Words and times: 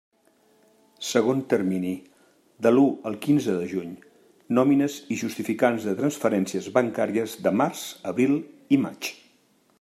Segon 1.09 1.41
termini: 1.51 1.91
de 2.67 2.71
l'u 2.73 2.85
al 3.09 3.17
quinze 3.25 3.57
de 3.59 3.67
juny: 3.75 3.93
nòmines 4.59 4.97
i 5.17 5.21
justificants 5.25 5.87
de 5.91 5.95
transferències 6.03 6.73
bancàries 6.81 7.37
de 7.49 7.57
març, 7.63 7.85
abril 8.15 8.39
i 8.79 8.87
maig. 8.89 9.13